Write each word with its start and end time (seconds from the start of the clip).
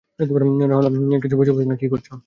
রাহুল 0.63 0.85
আমি 0.89 1.21
কিছু 1.23 1.35
বুঝতে 1.37 1.51
পারছি 1.51 1.69
না 1.69 1.77
কি 1.77 1.87
করছো? 1.91 2.13